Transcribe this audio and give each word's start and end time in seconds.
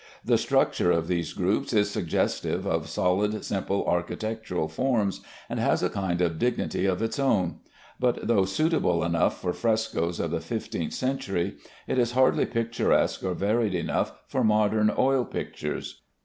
The 0.25 0.39
structure 0.39 0.89
of 0.91 1.07
these 1.07 1.31
groups 1.31 1.73
is 1.73 1.91
suggestive 1.91 2.65
of 2.65 2.89
solid 2.89 3.45
simple 3.45 3.85
architectural 3.85 4.67
forms, 4.67 5.21
and 5.47 5.59
has 5.59 5.83
a 5.83 5.91
kind 5.91 6.21
of 6.23 6.39
dignity 6.39 6.87
of 6.87 7.03
its 7.03 7.19
own; 7.19 7.59
but 7.99 8.25
though 8.25 8.45
suitable 8.45 9.03
enough 9.03 9.39
for 9.39 9.53
frescoes 9.53 10.19
of 10.19 10.31
the 10.31 10.39
fifteenth 10.41 10.93
century, 10.93 11.57
it 11.85 11.99
is 11.99 12.13
hardly 12.13 12.47
picturesque 12.47 13.23
or 13.23 13.35
varied 13.35 13.75
enough 13.75 14.13
for 14.25 14.43
modern 14.43 14.91
oil 14.97 15.23
pictures. 15.23 16.01